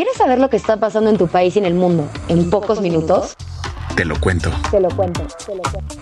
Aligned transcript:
¿Quieres 0.00 0.16
saber 0.16 0.38
lo 0.38 0.48
que 0.48 0.56
está 0.56 0.78
pasando 0.78 1.10
en 1.10 1.18
tu 1.18 1.28
país 1.28 1.56
y 1.56 1.58
en 1.58 1.66
el 1.66 1.74
mundo 1.74 2.08
en 2.28 2.48
pocos 2.48 2.80
minutos? 2.80 3.36
Te 3.94 4.06
lo 4.06 4.18
cuento. 4.18 4.50
Te 4.70 4.80
lo 4.80 4.88
cuento. 4.88 5.26
Te 5.44 5.54
lo 5.54 5.60
cuento. 5.60 5.94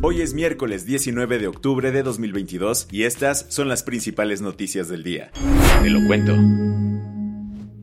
Hoy 0.00 0.22
es 0.22 0.32
miércoles 0.32 0.86
19 0.86 1.38
de 1.38 1.48
octubre 1.48 1.92
de 1.92 2.02
2022 2.02 2.88
y 2.90 3.02
estas 3.02 3.44
son 3.50 3.68
las 3.68 3.82
principales 3.82 4.40
noticias 4.40 4.88
del 4.88 5.02
día. 5.02 5.32
Te 5.82 5.90
lo 5.90 6.00
cuento. 6.06 6.32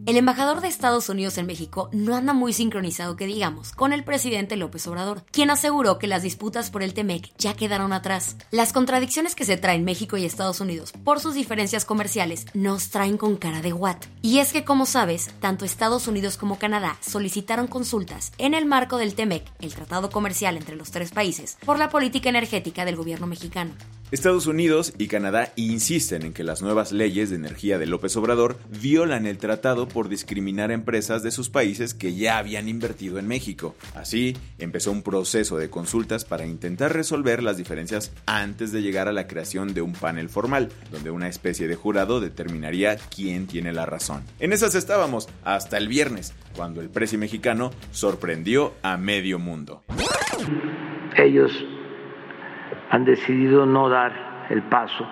El 0.10 0.18
embajador 0.18 0.60
de 0.62 0.68
Estados 0.68 1.08
Unidos 1.08 1.38
en 1.38 1.46
México 1.46 1.88
no 1.92 2.16
anda 2.16 2.34
muy 2.34 2.52
sincronizado 2.52 3.16
que 3.16 3.28
digamos 3.28 3.74
con 3.74 3.94
el 3.94 4.04
presidente 4.04 4.58
López 4.58 4.88
Obrador, 4.88 5.24
quien 5.30 5.52
aseguró 5.52 6.00
que 6.00 6.08
las 6.08 6.24
disputas 6.24 6.72
por 6.72 6.82
el 6.82 6.96
TEMEC 6.96 7.32
ya 7.38 7.54
quedaron 7.54 7.94
atrás. 7.94 8.36
Las 8.50 8.74
contradicciones 8.74 9.36
que 9.36 9.46
se 9.46 9.56
traen 9.56 9.86
México 9.86 10.18
y 10.18 10.26
Estados 10.26 10.62
Unidos 10.62 10.94
por 11.04 11.20
sus 11.20 11.36
diferencias 11.36 11.86
comerciales 11.86 12.48
nos 12.56 12.90
traen 12.90 13.18
con 13.18 13.38
cara 13.38 13.62
de 13.62 13.72
what. 13.72 13.98
Y 14.24 14.40
es 14.40 14.52
que 14.52 14.66
como 14.66 14.88
sabes, 14.88 15.30
tanto 15.42 15.64
Estados 15.64 16.08
Unidos 16.08 16.38
como 16.38 16.58
Canadá 16.58 16.98
solicitaron 17.02 17.68
consultas 17.68 18.32
en 18.40 18.56
el 18.56 18.66
marco 18.66 18.98
del 18.98 19.14
TEMEC, 19.14 19.46
el 19.62 19.76
tratado 19.76 20.10
comercial 20.10 20.58
entre 20.58 20.76
los 20.76 20.90
tres 20.90 21.12
países, 21.12 21.60
por 21.64 21.78
la 21.78 21.90
política 21.90 22.30
energética 22.30 22.84
del 22.84 22.96
gobierno 22.96 23.28
mexicano. 23.28 23.76
Estados 24.12 24.48
Unidos 24.48 24.92
y 24.98 25.08
Canadá 25.08 25.54
insisten 25.56 26.24
en 26.24 26.34
que 26.34 26.44
las 26.44 26.64
nuevas 26.64 26.92
leyes 26.92 27.30
de 27.30 27.36
energía 27.36 27.78
de 27.78 27.86
López 27.86 28.18
Obrador 28.18 28.58
violan 28.82 29.28
el 29.28 29.38
tratado 29.38 29.88
por 29.88 30.10
discriminar 30.10 30.72
a 30.72 30.74
empresas 30.74 31.22
de 31.22 31.30
sus 31.30 31.50
países 31.50 31.94
que 31.94 32.16
ya 32.16 32.40
habían 32.40 32.68
invertido 32.68 33.20
en 33.20 33.28
México. 33.28 33.76
Así, 33.94 34.36
empezó 34.58 34.92
un 34.92 35.04
proceso 35.04 35.58
de 35.58 35.70
consultas 35.70 36.26
para 36.26 36.48
intentar 36.48 36.92
resolver 36.92 37.44
las 37.44 37.58
diferencias 37.58 38.12
antes 38.26 38.72
de 38.72 38.82
llegar 38.82 39.08
a 39.08 39.14
la 39.14 39.28
creación 39.28 39.76
de 39.76 39.84
un 39.84 39.94
panel 39.94 40.30
formal, 40.30 40.70
donde 40.92 41.12
una 41.12 41.28
especie 41.28 41.68
de 41.68 41.76
jurado 41.76 42.20
determinaría 42.20 42.98
quién 42.98 43.46
tiene 43.46 43.74
la 43.74 43.86
razón. 43.86 44.24
En 44.40 44.54
esas 44.54 44.74
estábamos 44.74 45.30
hasta 45.44 45.78
el 45.78 45.88
viernes, 45.88 46.34
cuando 46.56 46.82
el 46.82 46.90
precio 46.90 47.20
mexicano 47.20 47.70
sorprendió 47.92 48.74
a 48.82 48.98
medio 48.98 49.38
mundo. 49.38 49.84
Ellos 51.16 51.52
han 52.90 53.06
decidido 53.06 53.66
no 53.66 53.90
dar 53.90 54.48
el 54.50 54.64
paso 54.64 55.08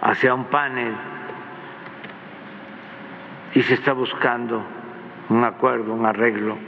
hacia 0.00 0.34
un 0.34 0.50
panel 0.50 0.94
y 3.54 3.62
se 3.62 3.74
está 3.74 3.92
buscando 3.92 4.62
un 5.28 5.44
acuerdo, 5.44 5.92
un 5.92 6.06
arreglo, 6.06 6.58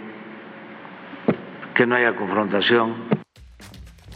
que 1.74 1.86
no 1.86 1.96
haya 1.96 2.14
confrontación. 2.16 3.24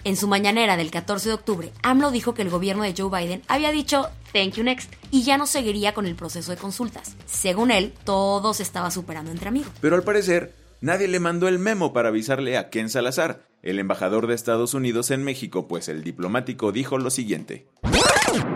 En 0.04 0.16
su 0.16 0.28
mañanera 0.28 0.76
del 0.76 0.90
14 0.90 1.28
de 1.28 1.34
octubre, 1.34 1.72
AMLO 1.82 2.10
dijo 2.10 2.32
que 2.32 2.42
el 2.42 2.50
gobierno 2.50 2.82
de 2.82 2.94
Joe 2.96 3.10
Biden 3.10 3.42
había 3.48 3.72
dicho 3.72 4.08
thank 4.32 4.52
you 4.52 4.64
next 4.64 4.94
y 5.10 5.22
ya 5.22 5.36
no 5.36 5.46
seguiría 5.46 5.92
con 5.92 6.06
el 6.06 6.14
proceso 6.14 6.50
de 6.50 6.56
consultas. 6.56 7.16
Según 7.26 7.70
él, 7.70 7.92
todo 8.04 8.54
se 8.54 8.62
estaba 8.62 8.90
superando 8.90 9.30
entre 9.30 9.48
amigos. 9.48 9.72
Pero 9.80 9.96
al 9.96 10.04
parecer, 10.04 10.54
nadie 10.80 11.08
le 11.08 11.20
mandó 11.20 11.48
el 11.48 11.58
memo 11.58 11.92
para 11.92 12.08
avisarle 12.08 12.56
a 12.56 12.70
Ken 12.70 12.88
Salazar, 12.88 13.40
el 13.62 13.78
embajador 13.78 14.26
de 14.26 14.34
Estados 14.34 14.74
Unidos 14.74 15.10
en 15.10 15.24
México, 15.24 15.68
pues 15.68 15.88
el 15.88 16.04
diplomático 16.04 16.72
dijo 16.72 16.98
lo 16.98 17.10
siguiente. 17.10 17.66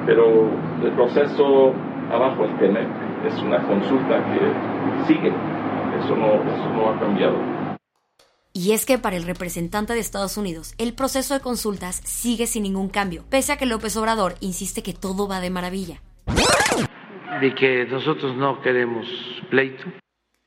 Pero 0.06 0.50
el 0.82 0.92
proceso 0.92 1.72
abajo 2.10 2.44
el 2.44 2.58
TEMEC 2.58 2.88
es 3.26 3.42
una 3.42 3.66
consulta 3.66 4.24
que 4.32 5.06
sigue, 5.06 5.28
eso 5.28 6.16
no, 6.16 6.34
eso 6.34 6.68
no 6.74 6.90
ha 6.90 7.00
cambiado. 7.00 7.36
Y 8.54 8.72
es 8.72 8.84
que 8.84 8.98
para 8.98 9.16
el 9.16 9.22
representante 9.22 9.94
de 9.94 10.00
Estados 10.00 10.36
Unidos, 10.36 10.74
el 10.76 10.92
proceso 10.92 11.32
de 11.32 11.40
consultas 11.40 12.02
sigue 12.04 12.46
sin 12.46 12.64
ningún 12.64 12.90
cambio, 12.90 13.24
pese 13.30 13.52
a 13.52 13.56
que 13.56 13.64
López 13.64 13.96
Obrador 13.96 14.34
insiste 14.40 14.82
que 14.82 14.92
todo 14.92 15.26
va 15.26 15.40
de 15.40 15.48
maravilla. 15.48 16.02
De 17.40 17.54
que 17.54 17.86
nosotros 17.86 18.36
no 18.36 18.60
queremos 18.60 19.06
pleito. 19.48 19.84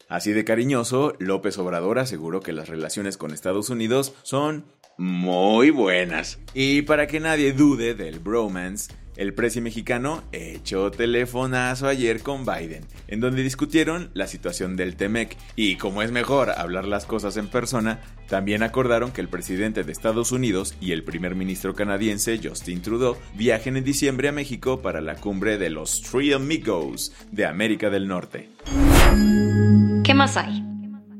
Así 0.08 0.34
de 0.34 0.46
cariñoso, 0.46 1.16
López 1.20 1.58
Obrador 1.58 2.00
aseguró 2.00 2.42
que 2.42 2.54
las 2.54 2.70
relaciones 2.70 3.18
con 3.18 3.32
Estados 3.32 3.70
Unidos 3.70 4.14
son 4.24 4.66
muy 4.98 5.72
buenas. 5.72 6.40
Y 6.54 6.84
para 6.84 7.08
que 7.08 7.20
nadie 7.20 7.54
dude 7.54 7.96
del 7.96 8.20
bromance, 8.20 8.94
el 9.18 9.34
presi 9.34 9.62
mexicano 9.62 10.24
echó 10.32 10.92
telefonazo 10.92 11.88
ayer 11.88 12.22
con 12.22 12.46
Biden, 12.46 12.86
en 13.08 13.20
donde 13.22 13.44
discutieron 13.44 14.12
la 14.14 14.28
situación 14.28 14.76
del 14.76 14.96
TEMEC 14.96 15.38
y 15.56 15.78
como 15.78 16.02
es 16.02 16.12
mejor 16.12 16.52
hablar 16.52 16.86
las 16.86 17.06
cosas 17.06 17.38
en 17.38 17.48
persona, 17.48 18.02
también 18.28 18.62
acordaron 18.62 19.12
que 19.12 19.22
el 19.22 19.30
presidente 19.30 19.84
de 19.84 19.92
Estados 19.92 20.32
Unidos 20.32 20.76
y 20.82 20.92
el 20.92 21.04
primer 21.04 21.36
ministro 21.36 21.74
canadiense 21.74 22.40
Justin 22.44 22.82
Trudeau 22.82 23.18
viajen 23.36 23.78
en 23.78 23.84
diciembre 23.84 24.28
a 24.28 24.34
México 24.34 24.82
para 24.82 25.02
la 25.02 25.16
cumbre 25.16 25.58
de 25.58 25.70
los 25.70 26.02
Three 26.02 26.34
Amigos 26.34 27.14
de 27.32 27.46
América 27.46 27.90
del 27.90 28.08
Norte. 28.08 28.50
¿Qué 30.16 30.20
más 30.20 30.38
hay? 30.38 30.64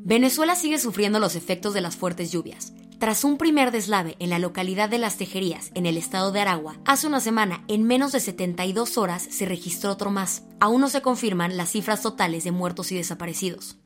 Venezuela 0.06 0.56
sigue 0.56 0.80
sufriendo 0.80 1.20
los 1.20 1.36
efectos 1.36 1.74
de 1.74 1.82
las 1.82 1.98
fuertes 1.98 2.32
lluvias. 2.32 2.72
Tras 2.98 3.26
un 3.26 3.38
primer 3.38 3.72
deslave 3.72 4.16
en 4.20 4.30
la 4.30 4.40
localidad 4.40 4.88
de 4.88 5.00
Las 5.00 5.18
Tejerías, 5.18 5.70
en 5.74 5.86
el 5.86 5.98
estado 5.98 6.32
de 6.32 6.40
Aragua, 6.40 6.78
hace 6.86 7.06
una 7.06 7.20
semana, 7.20 7.66
en 7.68 7.84
menos 7.84 8.14
de 8.14 8.22
72 8.22 8.98
horas, 8.98 9.28
se 9.30 9.46
registró 9.46 9.92
otro 9.92 10.12
más. 10.12 10.44
Aún 10.62 10.80
no 10.80 10.88
se 10.88 11.02
confirman 11.02 11.58
las 11.58 11.72
cifras 11.72 12.04
totales 12.04 12.46
de 12.46 12.54
muertos 12.54 12.94
y 12.94 12.96
desaparecidos. 12.96 13.78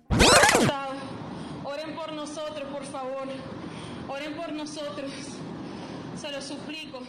Oren 1.63 1.95
por 1.95 2.13
nosotros, 2.13 2.69
por 2.71 2.83
favor. 2.85 3.27
Oren 4.09 4.35
por 4.35 4.53
nosotros. 4.53 5.09
Se 6.21 6.31
lo 6.31 6.39
suplico. 6.39 6.99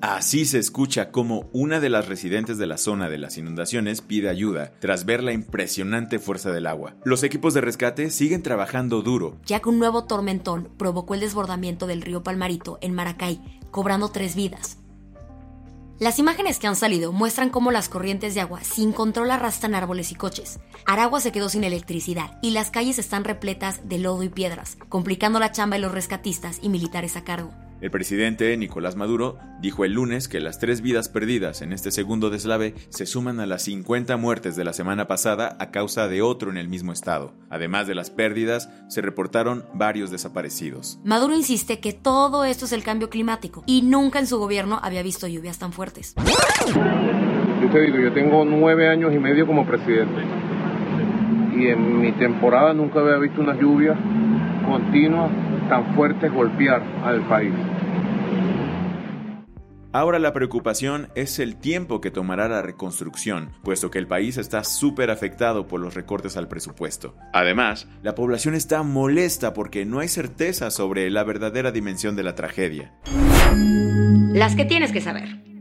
Así 0.00 0.44
se 0.44 0.58
escucha 0.58 1.10
como 1.10 1.48
una 1.52 1.80
de 1.80 1.88
las 1.88 2.08
residentes 2.08 2.58
de 2.58 2.66
la 2.66 2.76
zona 2.76 3.08
de 3.08 3.16
las 3.16 3.38
inundaciones 3.38 4.02
pide 4.02 4.28
ayuda 4.28 4.72
tras 4.78 5.06
ver 5.06 5.22
la 5.22 5.32
impresionante 5.32 6.18
fuerza 6.18 6.52
del 6.52 6.66
agua. 6.66 6.94
Los 7.04 7.22
equipos 7.22 7.54
de 7.54 7.62
rescate 7.62 8.10
siguen 8.10 8.42
trabajando 8.42 9.00
duro, 9.00 9.38
ya 9.46 9.60
que 9.60 9.70
un 9.70 9.78
nuevo 9.78 10.04
tormentón 10.04 10.68
provocó 10.76 11.14
el 11.14 11.20
desbordamiento 11.20 11.86
del 11.86 12.02
río 12.02 12.22
Palmarito 12.22 12.78
en 12.82 12.94
Maracay, 12.94 13.60
cobrando 13.70 14.10
tres 14.10 14.36
vidas. 14.36 14.78
Las 16.00 16.18
imágenes 16.18 16.58
que 16.58 16.66
han 16.66 16.74
salido 16.74 17.12
muestran 17.12 17.50
cómo 17.50 17.70
las 17.70 17.88
corrientes 17.88 18.34
de 18.34 18.40
agua 18.40 18.64
sin 18.64 18.92
control 18.92 19.30
arrastran 19.30 19.76
árboles 19.76 20.10
y 20.10 20.16
coches. 20.16 20.58
Aragua 20.86 21.20
se 21.20 21.30
quedó 21.30 21.48
sin 21.48 21.62
electricidad 21.62 22.38
y 22.42 22.50
las 22.50 22.70
calles 22.70 22.98
están 22.98 23.24
repletas 23.24 23.88
de 23.88 23.98
lodo 23.98 24.22
y 24.24 24.28
piedras, 24.28 24.76
complicando 24.88 25.38
la 25.38 25.52
chamba 25.52 25.76
de 25.76 25.82
los 25.82 25.92
rescatistas 25.92 26.58
y 26.60 26.68
militares 26.68 27.16
a 27.16 27.22
cargo. 27.22 27.52
El 27.84 27.90
presidente 27.90 28.56
Nicolás 28.56 28.96
Maduro 28.96 29.36
dijo 29.60 29.84
el 29.84 29.92
lunes 29.92 30.26
que 30.26 30.40
las 30.40 30.58
tres 30.58 30.80
vidas 30.80 31.10
perdidas 31.10 31.60
en 31.60 31.70
este 31.70 31.90
segundo 31.90 32.30
deslave 32.30 32.72
se 32.88 33.04
suman 33.04 33.40
a 33.40 33.46
las 33.46 33.64
50 33.64 34.16
muertes 34.16 34.56
de 34.56 34.64
la 34.64 34.72
semana 34.72 35.06
pasada 35.06 35.54
a 35.60 35.70
causa 35.70 36.08
de 36.08 36.22
otro 36.22 36.50
en 36.50 36.56
el 36.56 36.66
mismo 36.66 36.94
estado. 36.94 37.34
Además 37.50 37.86
de 37.86 37.94
las 37.94 38.08
pérdidas, 38.08 38.70
se 38.88 39.02
reportaron 39.02 39.66
varios 39.74 40.10
desaparecidos. 40.10 40.98
Maduro 41.04 41.36
insiste 41.36 41.78
que 41.78 41.92
todo 41.92 42.46
esto 42.46 42.64
es 42.64 42.72
el 42.72 42.82
cambio 42.82 43.10
climático 43.10 43.62
y 43.66 43.82
nunca 43.82 44.18
en 44.18 44.28
su 44.28 44.38
gobierno 44.38 44.80
había 44.82 45.02
visto 45.02 45.26
lluvias 45.26 45.58
tan 45.58 45.74
fuertes. 45.74 46.14
Yo 47.60 47.68
te 47.70 47.80
digo, 47.82 47.98
yo 47.98 48.14
tengo 48.14 48.46
nueve 48.46 48.88
años 48.88 49.12
y 49.12 49.18
medio 49.18 49.46
como 49.46 49.66
presidente 49.66 50.22
y 51.54 51.66
en 51.66 52.00
mi 52.00 52.12
temporada 52.12 52.72
nunca 52.72 53.00
había 53.00 53.18
visto 53.18 53.42
una 53.42 53.54
lluvia 53.54 53.94
continua 54.66 55.28
tan 55.68 55.94
fuerte 55.94 56.30
golpear 56.30 56.82
al 57.04 57.20
país. 57.22 57.52
Ahora 59.94 60.18
la 60.18 60.32
preocupación 60.32 61.08
es 61.14 61.38
el 61.38 61.54
tiempo 61.54 62.00
que 62.00 62.10
tomará 62.10 62.48
la 62.48 62.62
reconstrucción, 62.62 63.52
puesto 63.62 63.92
que 63.92 64.00
el 64.00 64.08
país 64.08 64.38
está 64.38 64.64
súper 64.64 65.08
afectado 65.08 65.68
por 65.68 65.78
los 65.78 65.94
recortes 65.94 66.36
al 66.36 66.48
presupuesto. 66.48 67.14
Además, 67.32 67.86
la 68.02 68.16
población 68.16 68.56
está 68.56 68.82
molesta 68.82 69.54
porque 69.54 69.84
no 69.84 70.00
hay 70.00 70.08
certeza 70.08 70.72
sobre 70.72 71.08
la 71.10 71.22
verdadera 71.22 71.70
dimensión 71.70 72.16
de 72.16 72.24
la 72.24 72.34
tragedia. 72.34 72.92
Las 74.32 74.56
que 74.56 74.64
tienes 74.64 74.90
que 74.90 75.00
saber. 75.00 75.53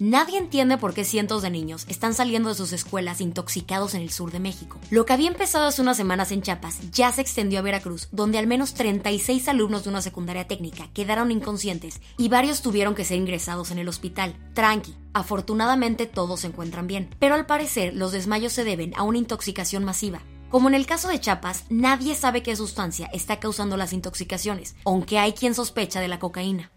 Nadie 0.00 0.38
entiende 0.38 0.78
por 0.78 0.94
qué 0.94 1.04
cientos 1.04 1.42
de 1.42 1.50
niños 1.50 1.84
están 1.86 2.14
saliendo 2.14 2.48
de 2.48 2.54
sus 2.54 2.72
escuelas 2.72 3.20
intoxicados 3.20 3.92
en 3.92 4.00
el 4.00 4.08
sur 4.08 4.32
de 4.32 4.40
México. 4.40 4.78
Lo 4.88 5.04
que 5.04 5.12
había 5.12 5.28
empezado 5.28 5.66
hace 5.66 5.82
unas 5.82 5.98
semanas 5.98 6.32
en 6.32 6.40
Chiapas 6.40 6.90
ya 6.90 7.12
se 7.12 7.20
extendió 7.20 7.58
a 7.58 7.62
Veracruz, 7.62 8.08
donde 8.10 8.38
al 8.38 8.46
menos 8.46 8.72
36 8.72 9.46
alumnos 9.48 9.84
de 9.84 9.90
una 9.90 10.00
secundaria 10.00 10.48
técnica 10.48 10.88
quedaron 10.94 11.30
inconscientes 11.30 12.00
y 12.16 12.30
varios 12.30 12.62
tuvieron 12.62 12.94
que 12.94 13.04
ser 13.04 13.18
ingresados 13.18 13.72
en 13.72 13.78
el 13.78 13.90
hospital. 13.90 14.34
Tranqui, 14.54 14.96
afortunadamente 15.12 16.06
todos 16.06 16.40
se 16.40 16.46
encuentran 16.46 16.86
bien, 16.86 17.14
pero 17.18 17.34
al 17.34 17.44
parecer 17.44 17.92
los 17.94 18.12
desmayos 18.12 18.54
se 18.54 18.64
deben 18.64 18.94
a 18.96 19.02
una 19.02 19.18
intoxicación 19.18 19.84
masiva. 19.84 20.22
Como 20.48 20.68
en 20.68 20.76
el 20.76 20.86
caso 20.86 21.08
de 21.08 21.20
Chiapas, 21.20 21.66
nadie 21.68 22.14
sabe 22.14 22.42
qué 22.42 22.56
sustancia 22.56 23.10
está 23.12 23.38
causando 23.38 23.76
las 23.76 23.92
intoxicaciones, 23.92 24.76
aunque 24.86 25.18
hay 25.18 25.34
quien 25.34 25.54
sospecha 25.54 26.00
de 26.00 26.08
la 26.08 26.18
cocaína. 26.18 26.72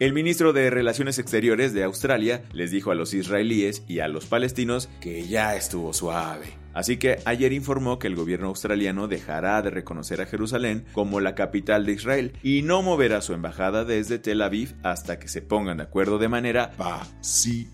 El 0.00 0.12
ministro 0.12 0.52
de 0.52 0.70
Relaciones 0.70 1.18
Exteriores 1.18 1.72
de 1.72 1.82
Australia 1.82 2.44
les 2.52 2.70
dijo 2.70 2.92
a 2.92 2.94
los 2.94 3.14
israelíes 3.14 3.82
y 3.88 3.98
a 3.98 4.06
los 4.06 4.26
palestinos 4.26 4.88
que 5.00 5.26
ya 5.26 5.56
estuvo 5.56 5.92
suave. 5.92 6.56
Así 6.72 6.98
que 6.98 7.18
ayer 7.24 7.52
informó 7.52 7.98
que 7.98 8.06
el 8.06 8.14
gobierno 8.14 8.46
australiano 8.46 9.08
dejará 9.08 9.60
de 9.60 9.70
reconocer 9.70 10.20
a 10.20 10.26
Jerusalén 10.26 10.84
como 10.92 11.18
la 11.18 11.34
capital 11.34 11.84
de 11.84 11.94
Israel 11.94 12.34
y 12.44 12.62
no 12.62 12.80
moverá 12.82 13.20
su 13.22 13.32
embajada 13.32 13.84
desde 13.84 14.20
Tel 14.20 14.42
Aviv 14.42 14.76
hasta 14.84 15.18
que 15.18 15.26
se 15.26 15.42
pongan 15.42 15.78
de 15.78 15.82
acuerdo 15.82 16.18
de 16.18 16.28
manera 16.28 16.70
pacífica. 16.76 17.68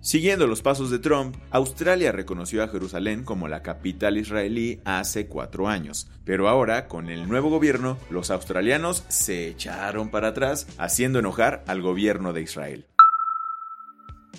Siguiendo 0.00 0.46
los 0.46 0.62
pasos 0.62 0.90
de 0.90 0.98
Trump, 0.98 1.36
Australia 1.50 2.12
reconoció 2.12 2.62
a 2.62 2.68
Jerusalén 2.68 3.24
como 3.24 3.48
la 3.48 3.62
capital 3.62 4.18
israelí 4.18 4.80
hace 4.84 5.26
cuatro 5.26 5.68
años, 5.68 6.08
pero 6.24 6.48
ahora, 6.48 6.88
con 6.88 7.08
el 7.08 7.28
nuevo 7.28 7.50
gobierno, 7.50 7.98
los 8.10 8.30
australianos 8.30 9.04
se 9.08 9.48
echaron 9.48 10.10
para 10.10 10.28
atrás, 10.28 10.66
haciendo 10.78 11.18
enojar 11.18 11.64
al 11.66 11.82
gobierno 11.82 12.32
de 12.32 12.42
Israel. 12.42 12.86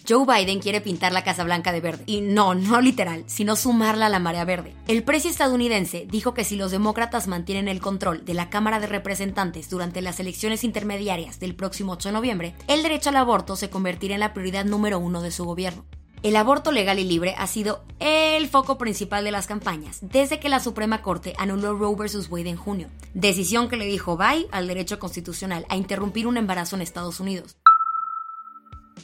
Joe 0.07 0.25
Biden 0.25 0.59
quiere 0.59 0.81
pintar 0.81 1.13
la 1.13 1.23
Casa 1.23 1.43
Blanca 1.43 1.71
de 1.71 1.81
verde. 1.81 2.03
Y 2.05 2.21
no, 2.21 2.55
no 2.55 2.81
literal, 2.81 3.23
sino 3.27 3.55
sumarla 3.55 4.07
a 4.07 4.09
la 4.09 4.19
marea 4.19 4.45
verde. 4.45 4.73
El 4.87 5.03
precio 5.03 5.29
estadounidense 5.29 6.07
dijo 6.09 6.33
que 6.33 6.43
si 6.43 6.55
los 6.55 6.71
demócratas 6.71 7.27
mantienen 7.27 7.67
el 7.67 7.81
control 7.81 8.25
de 8.25 8.33
la 8.33 8.49
Cámara 8.49 8.79
de 8.79 8.87
Representantes 8.87 9.69
durante 9.69 10.01
las 10.01 10.19
elecciones 10.19 10.63
intermediarias 10.63 11.39
del 11.39 11.55
próximo 11.55 11.93
8 11.93 12.09
de 12.09 12.13
noviembre, 12.13 12.55
el 12.67 12.83
derecho 12.83 13.09
al 13.09 13.17
aborto 13.17 13.55
se 13.55 13.69
convertirá 13.69 14.15
en 14.15 14.21
la 14.21 14.33
prioridad 14.33 14.65
número 14.65 14.99
uno 14.99 15.21
de 15.21 15.31
su 15.31 15.45
gobierno. 15.45 15.85
El 16.23 16.35
aborto 16.35 16.71
legal 16.71 16.97
y 16.97 17.03
libre 17.03 17.35
ha 17.37 17.45
sido 17.45 17.83
el 17.99 18.47
foco 18.47 18.79
principal 18.79 19.23
de 19.23 19.31
las 19.31 19.45
campañas 19.45 19.99
desde 20.01 20.39
que 20.39 20.49
la 20.49 20.59
Suprema 20.59 21.03
Corte 21.03 21.33
anuló 21.37 21.77
Roe 21.77 21.95
vs. 21.95 22.29
Wade 22.29 22.49
en 22.49 22.57
junio, 22.57 22.89
decisión 23.13 23.69
que 23.69 23.77
le 23.77 23.85
dijo 23.85 24.17
bye 24.17 24.47
al 24.51 24.67
derecho 24.67 24.97
constitucional 24.97 25.65
a 25.69 25.77
interrumpir 25.77 26.25
un 26.25 26.37
embarazo 26.37 26.75
en 26.75 26.81
Estados 26.81 27.19
Unidos. 27.19 27.55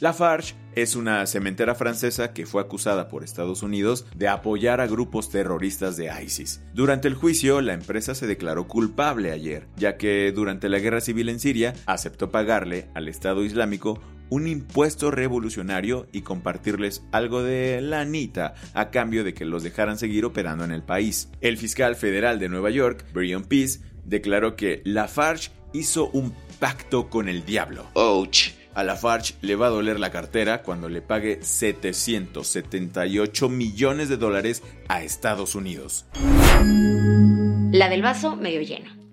Lafarge 0.00 0.54
es 0.74 0.96
una 0.96 1.24
cementera 1.26 1.74
francesa 1.74 2.32
que 2.32 2.46
fue 2.46 2.60
acusada 2.60 3.08
por 3.08 3.22
Estados 3.22 3.62
Unidos 3.62 4.06
de 4.16 4.28
apoyar 4.28 4.80
a 4.80 4.86
grupos 4.86 5.30
terroristas 5.30 5.96
de 5.96 6.10
ISIS. 6.22 6.62
Durante 6.74 7.06
el 7.06 7.14
juicio, 7.14 7.60
la 7.60 7.74
empresa 7.74 8.14
se 8.14 8.26
declaró 8.26 8.66
culpable 8.66 9.30
ayer, 9.30 9.68
ya 9.76 9.96
que 9.96 10.32
durante 10.32 10.68
la 10.68 10.80
guerra 10.80 11.00
civil 11.00 11.28
en 11.28 11.38
Siria 11.38 11.74
aceptó 11.86 12.30
pagarle 12.30 12.88
al 12.94 13.08
Estado 13.08 13.44
Islámico 13.44 14.00
un 14.30 14.48
impuesto 14.48 15.10
revolucionario 15.10 16.08
y 16.10 16.22
compartirles 16.22 17.04
algo 17.12 17.42
de 17.42 17.80
lanita 17.80 18.54
a 18.72 18.90
cambio 18.90 19.22
de 19.22 19.34
que 19.34 19.44
los 19.44 19.62
dejaran 19.62 19.98
seguir 19.98 20.24
operando 20.24 20.64
en 20.64 20.72
el 20.72 20.82
país. 20.82 21.30
El 21.40 21.56
fiscal 21.56 21.94
federal 21.94 22.40
de 22.40 22.48
Nueva 22.48 22.70
York, 22.70 23.04
Brian 23.12 23.44
Peace, 23.44 23.80
declaró 24.04 24.56
que 24.56 24.82
Lafarge 24.84 25.50
hizo 25.72 26.08
un 26.10 26.34
pacto 26.58 27.08
con 27.10 27.28
el 27.28 27.44
diablo. 27.44 27.86
Ouch 27.94 28.63
a 28.74 28.84
Lafarge 28.84 29.34
le 29.40 29.56
va 29.56 29.66
a 29.66 29.70
doler 29.70 30.00
la 30.00 30.10
cartera 30.10 30.62
cuando 30.62 30.88
le 30.88 31.02
pague 31.02 31.40
778 31.42 33.48
millones 33.48 34.08
de 34.08 34.16
dólares 34.16 34.62
a 34.88 35.02
Estados 35.02 35.54
Unidos. 35.54 36.06
La 37.72 37.88
del 37.88 38.02
vaso 38.02 38.36
medio 38.36 38.62
lleno. 38.62 39.04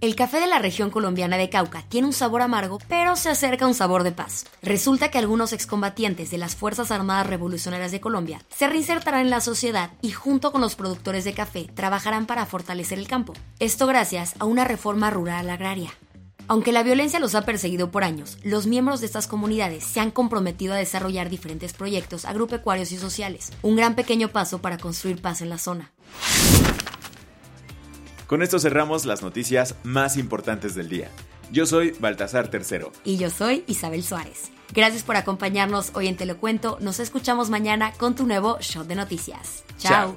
El 0.00 0.16
café 0.16 0.40
de 0.40 0.46
la 0.46 0.58
región 0.58 0.88
colombiana 0.88 1.36
de 1.36 1.50
Cauca 1.50 1.84
tiene 1.90 2.06
un 2.06 2.14
sabor 2.14 2.40
amargo, 2.40 2.78
pero 2.88 3.16
se 3.16 3.28
acerca 3.28 3.66
a 3.66 3.68
un 3.68 3.74
sabor 3.74 4.02
de 4.02 4.12
paz. 4.12 4.46
Resulta 4.62 5.10
que 5.10 5.18
algunos 5.18 5.52
excombatientes 5.52 6.30
de 6.30 6.38
las 6.38 6.56
Fuerzas 6.56 6.90
Armadas 6.90 7.26
Revolucionarias 7.26 7.92
de 7.92 8.00
Colombia 8.00 8.40
se 8.48 8.66
reinsertarán 8.66 9.20
en 9.20 9.30
la 9.30 9.42
sociedad 9.42 9.90
y 10.00 10.12
junto 10.12 10.52
con 10.52 10.62
los 10.62 10.74
productores 10.74 11.24
de 11.24 11.34
café 11.34 11.68
trabajarán 11.74 12.24
para 12.24 12.46
fortalecer 12.46 12.98
el 12.98 13.08
campo. 13.08 13.34
Esto 13.58 13.86
gracias 13.86 14.36
a 14.38 14.46
una 14.46 14.64
reforma 14.64 15.10
rural 15.10 15.50
agraria. 15.50 15.90
Aunque 16.50 16.72
la 16.72 16.82
violencia 16.82 17.20
los 17.20 17.36
ha 17.36 17.42
perseguido 17.42 17.92
por 17.92 18.02
años, 18.02 18.36
los 18.42 18.66
miembros 18.66 18.98
de 18.98 19.06
estas 19.06 19.28
comunidades 19.28 19.84
se 19.84 20.00
han 20.00 20.10
comprometido 20.10 20.74
a 20.74 20.78
desarrollar 20.78 21.30
diferentes 21.30 21.72
proyectos 21.72 22.24
agropecuarios 22.24 22.90
y 22.90 22.98
sociales, 22.98 23.52
un 23.62 23.76
gran 23.76 23.94
pequeño 23.94 24.30
paso 24.30 24.60
para 24.60 24.76
construir 24.76 25.22
paz 25.22 25.42
en 25.42 25.48
la 25.48 25.58
zona. 25.58 25.92
Con 28.26 28.42
esto 28.42 28.58
cerramos 28.58 29.04
las 29.04 29.22
noticias 29.22 29.76
más 29.84 30.16
importantes 30.16 30.74
del 30.74 30.88
día. 30.88 31.08
Yo 31.52 31.66
soy 31.66 31.92
Baltasar 32.00 32.48
Tercero. 32.48 32.90
Y 33.04 33.16
yo 33.16 33.30
soy 33.30 33.62
Isabel 33.68 34.02
Suárez. 34.02 34.50
Gracias 34.74 35.04
por 35.04 35.14
acompañarnos 35.14 35.92
hoy 35.94 36.08
en 36.08 36.16
Te 36.16 36.26
lo 36.26 36.36
cuento. 36.38 36.78
Nos 36.80 36.98
escuchamos 36.98 37.48
mañana 37.48 37.92
con 37.92 38.16
tu 38.16 38.26
nuevo 38.26 38.58
show 38.58 38.82
de 38.82 38.96
noticias. 38.96 39.62
Chao. 39.78 40.16